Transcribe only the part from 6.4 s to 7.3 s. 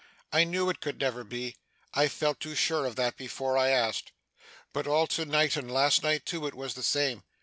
it was the same.